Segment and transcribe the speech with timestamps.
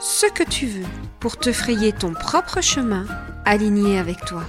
[0.00, 0.86] ce que tu veux
[1.20, 3.04] pour te frayer ton propre chemin
[3.44, 4.42] aligné avec toi.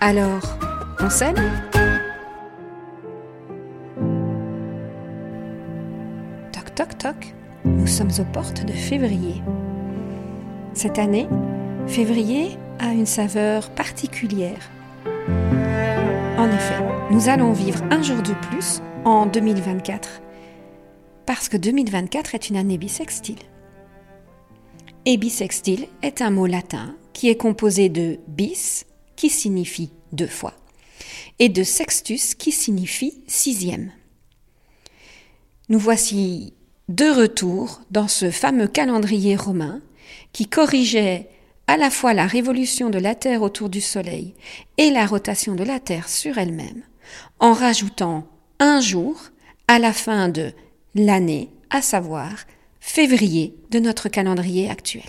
[0.00, 0.58] Alors,
[0.98, 1.36] on s'aime
[6.52, 7.34] Toc toc toc,
[7.64, 9.40] nous sommes aux portes de février.
[10.74, 11.28] Cette année,
[11.86, 14.70] février a une saveur particulière.
[16.36, 20.20] En effet, nous allons vivre un jour de plus en 2024,
[21.26, 23.49] parce que 2024 est une année bisextile.
[25.06, 28.84] Et bisextile est un mot latin qui est composé de bis,
[29.16, 30.54] qui signifie deux fois,
[31.38, 33.92] et de sextus, qui signifie sixième.
[35.70, 36.52] Nous voici
[36.88, 39.80] de retour dans ce fameux calendrier romain
[40.32, 41.28] qui corrigeait
[41.66, 44.34] à la fois la révolution de la Terre autour du Soleil
[44.76, 46.82] et la rotation de la Terre sur elle-même,
[47.38, 48.26] en rajoutant
[48.58, 49.18] un jour
[49.66, 50.52] à la fin de
[50.94, 52.34] l'année, à savoir
[52.80, 55.04] février de notre calendrier actuel.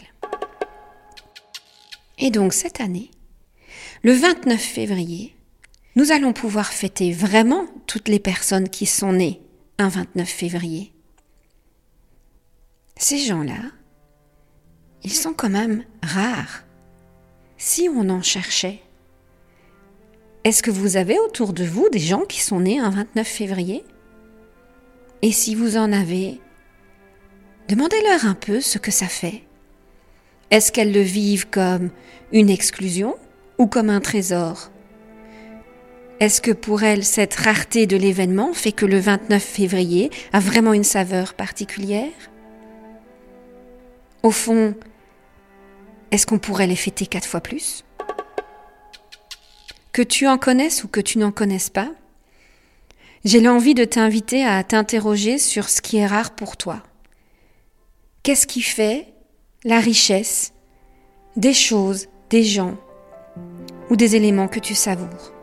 [2.19, 3.09] Et donc cette année,
[4.03, 5.35] le 29 février,
[5.95, 9.41] nous allons pouvoir fêter vraiment toutes les personnes qui sont nées
[9.77, 10.93] un 29 février.
[12.97, 13.59] Ces gens-là,
[15.03, 16.63] ils sont quand même rares.
[17.57, 18.81] Si on en cherchait,
[20.43, 23.83] est-ce que vous avez autour de vous des gens qui sont nés un 29 février?
[25.21, 26.39] Et si vous en avez,
[27.71, 29.43] Demandez-leur un peu ce que ça fait.
[30.49, 31.89] Est-ce qu'elles le vivent comme
[32.33, 33.15] une exclusion
[33.57, 34.71] ou comme un trésor?
[36.19, 40.73] Est-ce que pour elles, cette rareté de l'événement fait que le 29 février a vraiment
[40.73, 42.11] une saveur particulière?
[44.21, 44.75] Au fond,
[46.11, 47.85] est-ce qu'on pourrait les fêter quatre fois plus?
[49.93, 51.89] Que tu en connaisses ou que tu n'en connaisses pas,
[53.23, 56.83] j'ai l'envie de t'inviter à t'interroger sur ce qui est rare pour toi.
[58.23, 59.15] Qu'est-ce qui fait
[59.63, 60.53] la richesse
[61.37, 62.75] des choses, des gens
[63.89, 65.33] ou des éléments que tu savoures?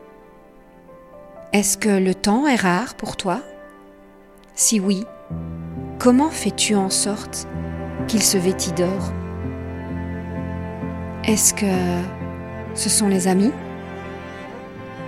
[1.53, 3.43] Est-ce que le temps est rare pour toi?
[4.55, 5.05] Si oui,
[5.99, 7.49] comment fais-tu en sorte
[8.07, 9.13] qu'il se vêtit d'or?
[11.25, 12.01] Est-ce que
[12.75, 13.53] ce sont les amis?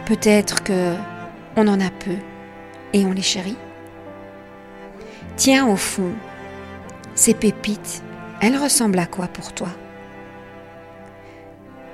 [0.07, 0.97] Peut-être que
[1.55, 2.17] on en a peu
[2.95, 3.57] et on les chérit.
[5.37, 6.11] Tiens au fond,
[7.21, 8.03] ces pépites,
[8.41, 9.69] elles ressemblent à quoi pour toi?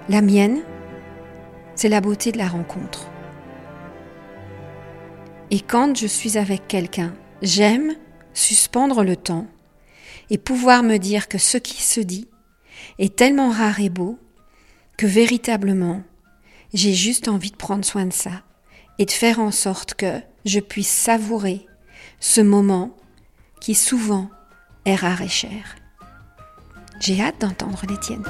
[0.09, 0.62] La mienne,
[1.75, 3.09] c'est la beauté de la rencontre.
[5.50, 7.97] Et quand je suis avec quelqu'un, j'aime
[8.34, 9.48] suspendre le temps
[10.31, 12.28] et pouvoir me dire que ce qui se dit
[13.00, 14.20] est tellement rare et beau
[14.97, 16.04] que véritablement
[16.72, 18.44] j'ai juste envie de prendre soin de ça
[19.00, 21.66] et de faire en sorte que je puisse savourer
[22.20, 22.97] ce moment
[23.60, 24.31] qui souvent
[24.94, 25.76] rare et.
[27.00, 28.24] J'ai hâte d'entendre les tiennes.